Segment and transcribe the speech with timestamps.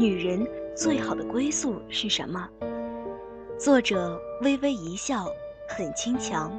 [0.00, 2.48] 女人最好的归宿是什么？
[3.58, 5.26] 作者微微一笑，
[5.68, 6.58] 很轻强。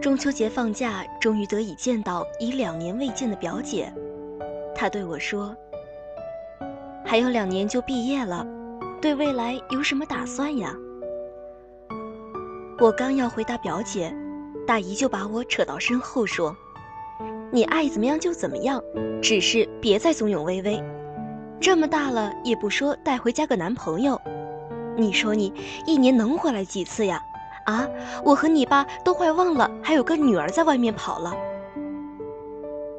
[0.00, 3.94] 中秋节放假，终于得以见到已两年未见的表姐。
[4.74, 5.54] 她对我说
[7.06, 8.44] ：“还有两年就毕业了，
[9.00, 10.76] 对未来有什么打算呀？”
[12.82, 14.12] 我刚要回答表姐，
[14.66, 16.52] 大姨就把我扯到身后说
[17.52, 18.82] ：“你爱怎么样就怎么样，
[19.22, 20.82] 只是别再怂恿微微。
[21.60, 24.20] 这么大了也不说带回家个男朋友，
[24.96, 25.54] 你说你
[25.86, 27.22] 一年能回来几次呀？”
[27.66, 27.88] 啊！
[28.24, 31.32] 我和你爸都快忘了，还有个女儿在外面跑了。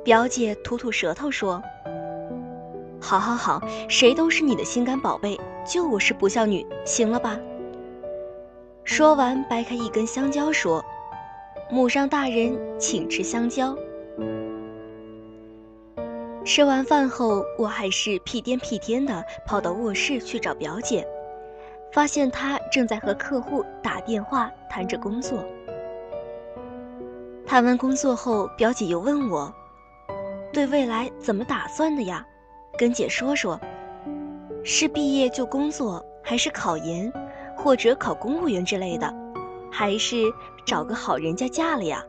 [0.01, 1.61] 表姐吐吐舌头说
[3.01, 5.37] ：“好好好，谁都是你的心肝宝贝，
[5.67, 7.37] 就我是不孝女，行了吧？”
[8.85, 10.83] 说完，掰开一根香蕉说
[11.71, 13.75] ：“母上大人，请吃香蕉。”
[16.43, 21.07] 吃完饭后，我还是屁颠屁颠的跑到卧室去找表姐。
[21.93, 25.45] 发现她正在和客户打电话谈着工作。
[27.45, 29.53] 谈完工作后，表姐又问我
[30.51, 32.25] ：“对未来怎么打算的呀？
[32.77, 33.59] 跟姐说说，
[34.63, 37.13] 是毕业就工作，还是考研，
[37.63, 39.13] 或者考公务员之类的，
[39.71, 40.31] 还是
[40.65, 42.03] 找个好人家嫁了呀？”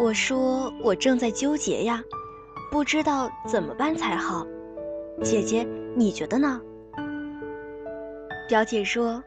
[0.00, 2.02] 我说：“我正在纠结呀，
[2.70, 4.46] 不知道怎么办才好。
[5.22, 6.60] 姐姐，你觉得呢？”
[8.48, 9.22] 表姐说：“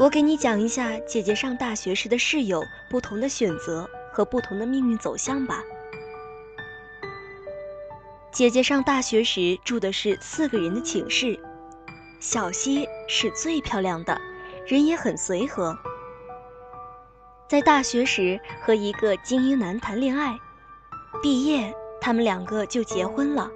[0.00, 5.62] 我给你讲一下姐姐上大学时的室友不同的选择和不同的命运走向吧。
[8.32, 11.38] 姐姐上大学时住的是四个人的寝室，
[12.20, 14.20] 小溪是最漂亮的，
[14.66, 15.76] 人也很随和。
[17.48, 20.38] 在大学时和一个精英男谈恋爱，
[21.20, 23.50] 毕业他们两个就结婚了。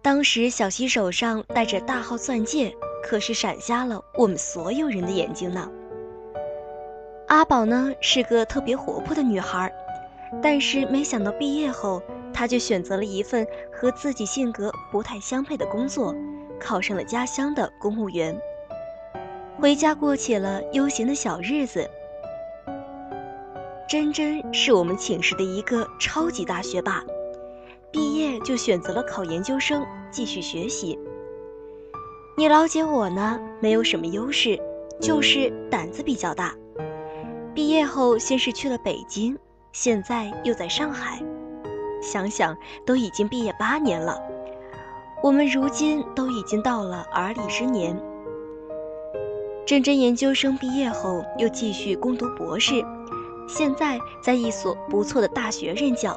[0.00, 2.74] 当时小溪手上戴着大号钻戒。”
[3.08, 5.70] 可是闪瞎了我们所有人的眼睛呢。
[7.28, 9.72] 阿宝呢是个特别活泼的女孩，
[10.42, 12.02] 但是没想到毕业后，
[12.34, 16.12] 她就选择了一份和自己性格不太相配的工作，
[16.60, 18.38] 考上了家乡的公务员，
[19.60, 21.88] 回家过起了悠闲的小日子。
[23.88, 27.04] 珍珍是我们寝室的一个超级大学霸，
[27.92, 30.98] 毕业就选择了考研究生继续学习。
[32.36, 34.60] 你了解我呢，没有什么优势，
[35.00, 36.54] 就是胆子比较大。
[37.54, 39.38] 毕业后先是去了北京，
[39.72, 41.22] 现在又在上海。
[42.02, 44.20] 想想都已经毕业八年了，
[45.26, 48.00] 我们如今都已经到了而立之年。
[49.66, 52.74] 真真研究生毕业后又继续攻读博士，
[53.48, 56.16] 现在在一所不错的大学任教。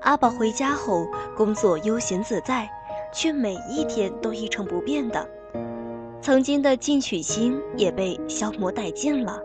[0.00, 1.06] 阿宝回家后
[1.36, 2.68] 工作悠闲自在。
[3.12, 5.24] 却每一天都一成不变的，
[6.20, 9.40] 曾经的进取心也被消磨殆尽了。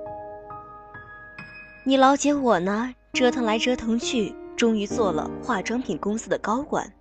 [1.86, 6.92] 你老姐我呢，折腾来折腾去，终于做了化妆品公司的高管。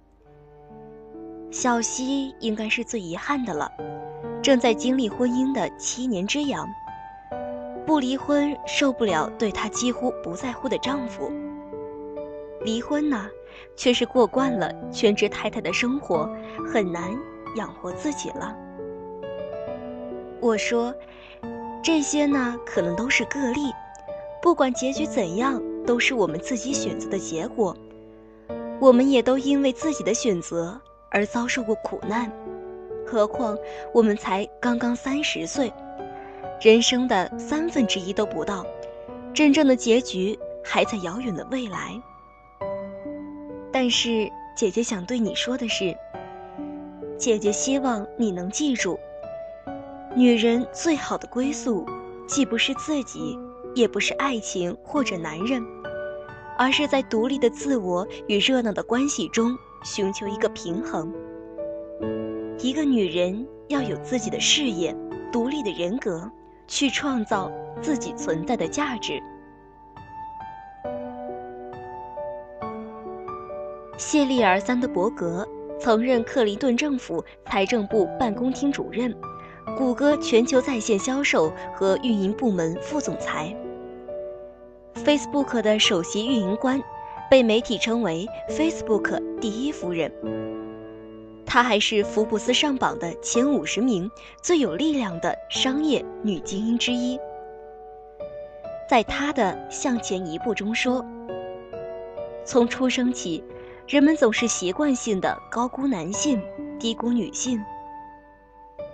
[1.51, 3.71] 小溪应该是最遗憾的了，
[4.43, 6.67] 正在经历婚姻的七年之痒，
[7.87, 11.33] 不离婚受不了对她几乎不在乎的丈夫，
[12.63, 13.29] 离婚呢？
[13.75, 16.31] 却是过惯了全职太太的生活，
[16.65, 17.11] 很难
[17.57, 18.55] 养活自己了。
[20.41, 20.95] 我说，
[21.83, 23.73] 这些呢，可能都是个例，
[24.41, 27.75] 不管结局怎样，都是我们自己选择的结果。
[28.79, 32.31] 我们也都因为自己的选择而遭受过苦难，
[33.07, 33.57] 何况
[33.93, 35.73] 我们才刚刚三十岁，
[36.61, 38.65] 人生的三分之一都不到，
[39.33, 42.01] 真正的结局还在遥远的未来。
[43.73, 45.97] 但是姐姐想对你说的是，
[47.17, 48.99] 姐姐希望你能记住，
[50.15, 51.87] 女人最好的归宿，
[52.27, 53.39] 既不是自己，
[53.75, 55.65] 也不是爱情或者男人，
[56.59, 61.13] 而是在独立的自我与热闹的关系中寻求一个平衡。
[62.59, 64.95] 一个女人要有自己的事业、
[65.33, 66.31] 独立的人格，
[66.67, 69.23] 去创造自己存在的价值。
[73.97, 75.47] 谢利尔·桑德伯格
[75.81, 79.15] 曾任克林顿政府财政部办公厅主任，
[79.77, 83.55] 谷歌全球在线销售和运营部门副总裁。
[84.95, 86.81] Facebook 的首席运营官，
[87.31, 90.11] 被媒体称为 “Facebook 第一夫人”。
[91.45, 94.11] 她还是福布斯上榜的前五十名
[94.43, 97.19] 最有力量的商业女精英之一。
[98.89, 101.05] 在她的《向前一步》中说
[102.45, 103.43] ：“从出生起，
[103.87, 106.43] 人们总是习惯性的高估男性，
[106.79, 107.63] 低估女性。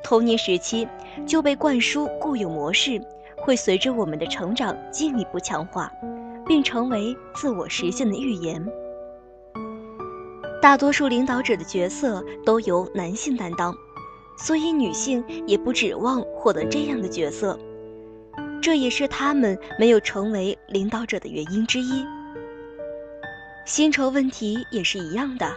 [0.02, 0.86] 童年时期
[1.26, 3.00] 就被灌输固有模式，
[3.36, 5.90] 会随着我们的成长进一步强化，
[6.46, 8.64] 并成为自我实现的预言。”
[10.62, 13.74] 大多数领导者的角色都由男性担当，
[14.38, 17.58] 所以女性也不指望获得这样的角色，
[18.62, 22.04] 这也是他们没有成为领导者的原因之一。
[23.66, 25.52] 薪酬问题也是一样的，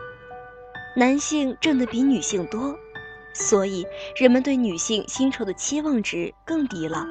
[0.95, 2.77] 男性挣的比女性多，
[3.33, 3.85] 所以
[4.17, 7.05] 人们对女性薪酬的期望值更低了。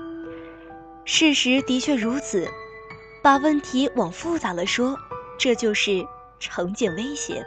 [1.04, 2.46] 事实的确如此，
[3.26, 4.96] 把问题往复杂了说，
[5.36, 6.06] 这就是
[6.38, 7.44] 成见威胁。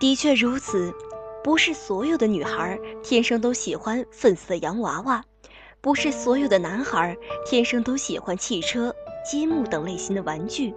[0.00, 0.92] 的确如此，
[1.40, 5.22] 不是所有的女孩天生都喜欢粉色洋娃娃，
[5.80, 7.16] 不是所有的男孩
[7.46, 8.92] 天生都喜欢汽车、
[9.24, 10.74] 积木等类型的玩具。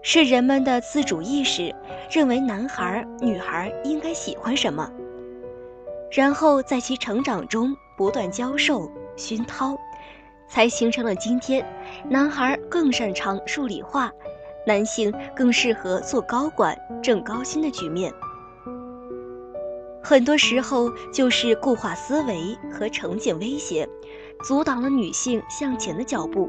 [0.00, 1.70] 是人们的自主意识
[2.10, 4.90] 认为男孩、女孩应该喜欢什么，
[6.10, 9.76] 然后在其成长中不断教授、熏陶，
[10.52, 11.66] 才形成了今天
[12.10, 14.12] 男孩更擅长数理化。
[14.64, 18.12] 男性更适合做高管、挣高薪的局面，
[20.00, 23.88] 很多时候就是固化思维和成见威胁，
[24.44, 26.48] 阻挡了女性向前的脚步。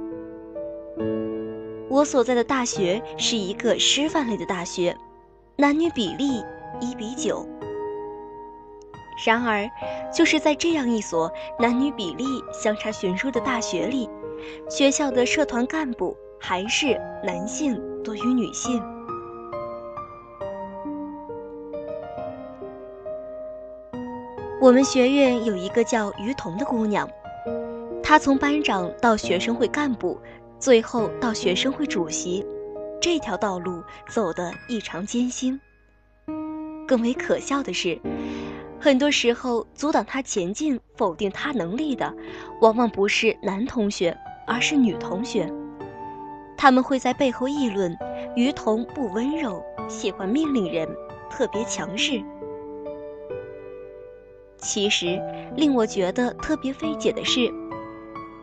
[1.89, 4.95] 我所在的大学是一个师范类的大学，
[5.55, 6.43] 男女比例
[6.79, 7.47] 一比九。
[9.25, 9.69] 然而，
[10.13, 14.09] 就是在这样一所男女比例相差悬殊的大学里，
[14.69, 17.81] 学校的社团干部还是男性。
[18.03, 18.83] 多于女性。
[24.59, 27.09] 我们学院有一个叫于彤的姑娘，
[28.03, 30.19] 她从班长到学生会干部，
[30.59, 32.45] 最后到学生会主席，
[32.99, 35.57] 这条道路走得异常艰辛。
[36.85, 37.97] 更为可笑的是，
[38.83, 42.13] 很多时候阻挡他前进、否定他能力的，
[42.59, 44.13] 往往不是男同学，
[44.45, 45.49] 而是女同学。
[46.57, 47.97] 他们会在背后议论
[48.35, 50.85] 于彤不温柔，喜欢命令人，
[51.29, 52.21] 特别强势。
[54.57, 55.17] 其实
[55.55, 57.49] 令我觉得特别费解的是，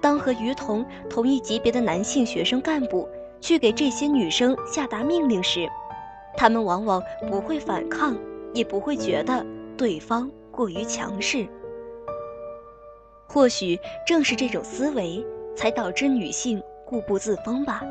[0.00, 3.06] 当和于彤同一级别的男性学生干部
[3.42, 5.68] 去给这些女生下达命令时，
[6.34, 8.16] 他们往往不会反抗，
[8.54, 9.44] 也不会觉得
[9.80, 11.48] 对方过于强势。
[13.26, 15.24] 或许正是这种思维，
[15.56, 17.82] 才导致女性固步自封吧。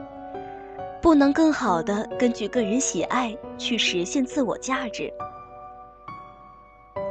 [1.02, 5.12] 不能更好的根据个人喜爱去实现自我价值，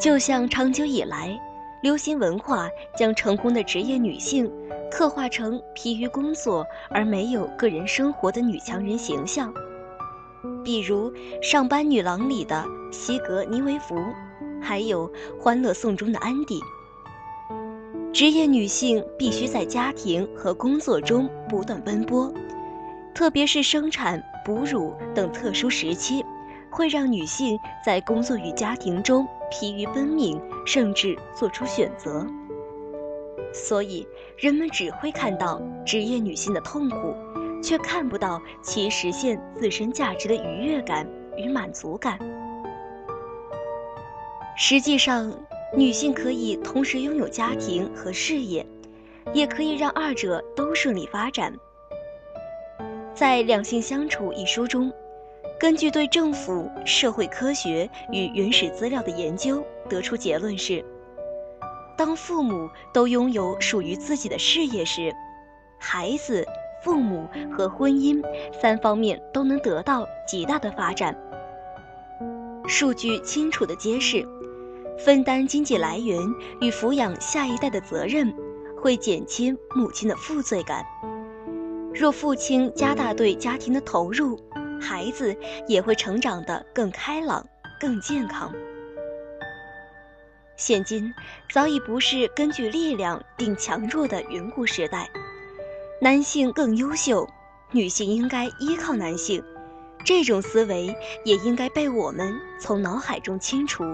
[0.01, 1.37] 就像长久以来，
[1.83, 4.49] 流行文化将成功的职业女性
[4.93, 9.53] 刻画成疲于工作而没有个人生活的女强人形象，
[10.63, 11.11] 比如
[11.43, 13.97] 《上班女郎》里的西格尼维弗，
[14.61, 15.09] 还有
[15.39, 16.61] 《欢乐颂》中的安迪。
[18.13, 22.33] 职业女性必须在家庭和工作中不断奔波。
[23.15, 26.25] 特别是生产、哺乳等特殊时期，
[26.71, 32.27] 会让女性在工作与家庭中疲于奔命，甚至做出选择。
[33.53, 37.15] 所以，人们只会看到职业女性的痛苦，
[37.63, 42.19] 却看不到其实现自身价值的愉悦感与满足感。
[44.61, 45.33] 实际上，
[45.73, 48.67] 女性可以同时拥有家庭和事业，
[49.33, 51.55] 也可以让二者都顺利发展。
[53.15, 54.93] 在《两性相处》一书中，
[55.61, 60.85] 根据对政府、社会科学与原始资料的研究，得出结论是：
[61.97, 65.15] 当父母都拥有属于自己的事业时，
[65.79, 66.45] 孩子、
[66.83, 68.21] 父母和婚姻
[68.61, 71.17] 三方面都能得到极大的发展。
[72.67, 74.27] 数据清楚地揭示，
[74.99, 76.21] 分担经济来源
[76.61, 78.35] 与抚养下一代的责任，
[78.81, 80.85] 会减轻母亲的负罪感。
[81.95, 84.39] 若父亲加大对家庭的投入，
[84.81, 85.37] 孩子
[85.67, 87.47] 也会成长得更开朗、
[87.81, 88.53] 更健康。
[90.57, 91.13] 现今
[91.53, 95.09] 早已不是根据力量定强弱的远古时代，
[96.01, 97.29] 男性更优秀，
[97.71, 99.43] 女性应该依靠男性，
[100.05, 103.85] 这种思维也应该被我们从脑海中清除。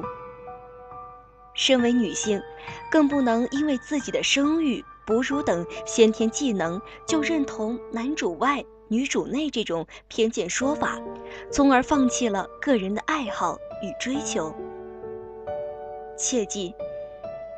[1.54, 2.42] 身为女性，
[2.90, 4.84] 更不能因为自己的生育。
[5.06, 10.98] 哺乳等先天技能就认同男主外女主内这种偏见说法，
[11.52, 14.54] 从而放弃了个人的爱好与追求。
[16.16, 16.74] 切记，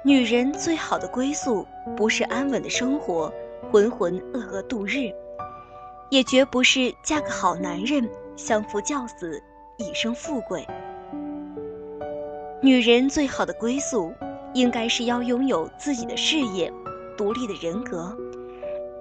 [0.04, 1.64] 女人最好的归宿
[1.96, 3.32] 不是安稳的生活，
[3.70, 5.12] 浑浑噩噩度日，
[6.10, 9.40] 也绝不是嫁个好男人，相夫教子，
[9.76, 10.66] 一生富贵。
[12.66, 14.12] 女人最好的归宿，
[14.52, 16.72] 应该是要拥有自己的事业，
[17.16, 18.12] 独立的人格，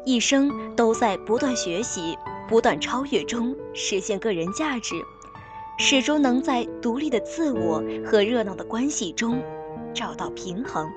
[0.05, 2.15] 一生都在不断学习、
[2.47, 4.93] 不断超越中实现个人价值。
[5.79, 9.41] 始终能在独立的自我和热闹的关系中
[9.95, 10.87] 找到平衡。